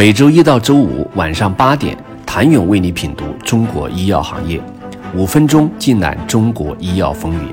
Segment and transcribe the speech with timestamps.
[0.00, 4.58] 每周一到周五晚上八点，谭勇为你品读中国医药行业，
[5.14, 7.52] 五分钟尽览中国医药风云。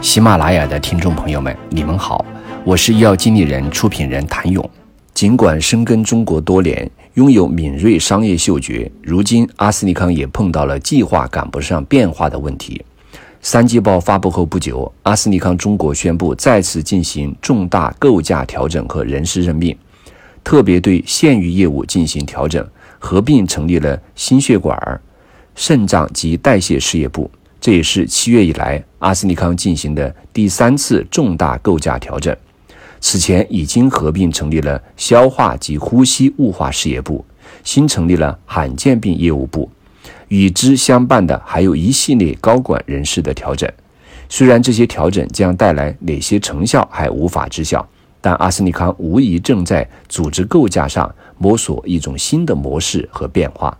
[0.00, 2.24] 喜马拉雅的听众朋友们，你们好，
[2.62, 4.70] 我是医药经理人、出品人谭勇。
[5.14, 12.80] 尽管深耕中国多年，拥有敏锐商业嗅觉，如今阿斯利康也碰到了计划赶不上变化的问题。
[13.42, 19.76] 三季报发布后不久，阿斯利康中国宣布再次进行重大构架调整和人事任命，
[20.42, 22.66] 特别对县域业务进行调整，
[22.98, 25.00] 合并成立了心血管、
[25.54, 27.30] 肾脏及代谢事业部。
[27.60, 32.34] 这也是七月以来阿斯利康进行的第三次重大构架调整。
[33.00, 37.24] 此前已经合并成立了消化及呼吸雾化事业部，
[37.64, 39.70] 新成立了罕见病业务部。
[40.28, 43.70] 与之相伴的还有一系列高管人事的调整，
[44.28, 47.86] 虽然这些调整将带来哪些成效还无法知晓，
[48.20, 53.76] 但阿斯利康无疑正在组织构架上摸索一种新的模式和变化。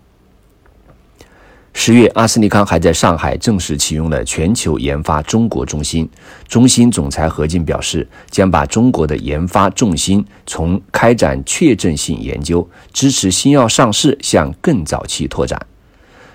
[1.72, 6.08] 十月，阿斯利康还在上海正式启用了全球研发中国中心，
[6.48, 15.64] 中心总裁何进表示，将把中国的研发重心从开展确证性研究、支持新药上市向更早期拓展。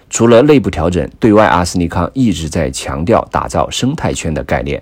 [0.09, 4.81] 除了内部调整，对外阿斯利康一直在强调打造生态圈的概念。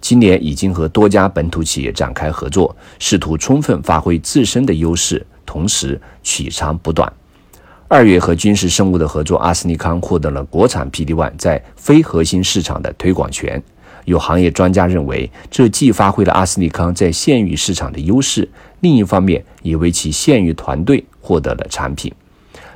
[0.00, 7.12] 今年已经和多家本土企业展开合作，试图充分发挥自身的优势，同时取长补短。
[7.86, 13.62] 二月和军事生物的合作，阿斯利康获得了国产 PD-1 在非核心市场的推广权。
[14.04, 18.48] 有行业专家认为，这既发挥了阿斯利康在县域市场的优势，
[18.80, 22.12] 另一方面也为其县域团队获得了产品。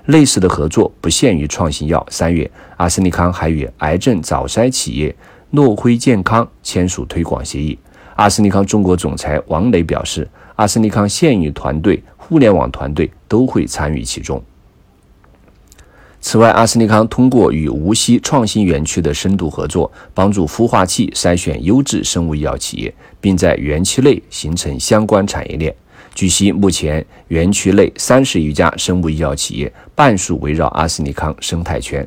[0.06, 2.05] 类似的合作不限于创新药。
[2.11, 5.14] 三月，阿斯利康还与癌症早筛企业
[5.55, 7.78] 诺辉健康签署推广协议。
[8.16, 14.42] 阿斯利康中国总裁王磊表示，阿斯利康县域团队、互联网团队都会参与其中。
[16.20, 25.73] 此外，阿斯利康通过与无锡创新园区的深度合作，帮助孵化器筛选优质生物医药企业，并在园区内形成相关产业链。
[26.17, 32.05] 据悉，目前园区内三十余家生物医药企业，半数围绕阿斯利康生态圈。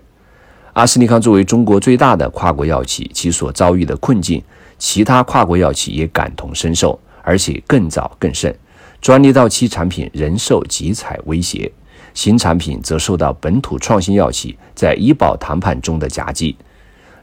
[0.77, 4.43] 阿斯利康作为中国最大的跨国药企，其所遭遇的困境，
[4.77, 8.55] 其他跨国药企也感同身受，而且更早更甚。
[9.01, 11.71] 专利到期产品仍受集采威胁，
[12.13, 16.55] 新产品则受到本土创新药企在医保谈判中的夹击，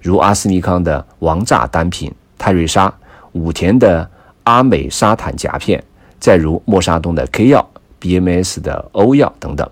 [0.02, 2.92] 如阿斯利康的王炸单品泰瑞莎、
[3.34, 4.10] 武田的
[4.42, 5.80] 阿美沙坦夹片。
[6.18, 7.64] 再如默沙东的 K 药、
[8.00, 9.70] BMS 的欧药等等，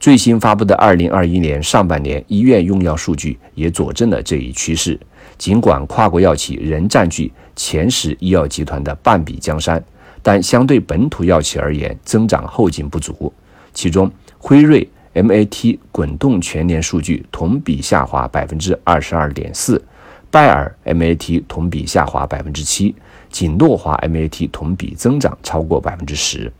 [0.00, 4.98] 最新发布的二零二一年上半年医院用药数据也佐证了这一趋势。
[5.36, 9.82] 尽管跨国药企仍占据前十医药集团的半壁江山，
[10.22, 13.32] 但相对本土药企而言，增长后劲不足。
[13.72, 19.82] 其中，辉瑞 MAT 滚动全年数据同比下滑百分之二十二点四，
[20.30, 22.94] 拜耳 MAT 同比下滑百分之七。
[23.30, 26.52] 锦诺华 MAT 同比增长超过百分之十，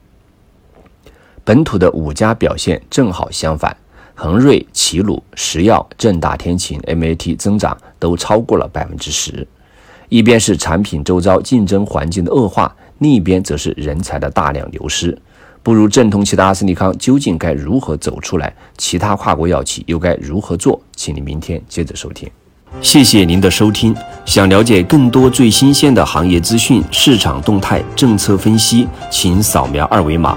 [1.48, 3.74] 本土的五家表现正好相反，
[4.14, 9.48] 恒瑞、齐鲁、石药、正大天晴 MAT 增长都超过了百分之十。
[10.10, 15.18] 一边是产品周遭竞争环境的恶化，另一边则是人才的大量流失。
[15.62, 18.54] 不如正通期的阿斯利康究竟该如何走出来？
[18.76, 20.78] 其他跨国药企又该如何做？
[20.96, 22.30] 请您明天接着收听。
[22.82, 23.96] 谢谢您的收听。
[24.26, 30.36] 想了解更多最新鲜的行业资讯、市场动态、政策分析，请扫描二维码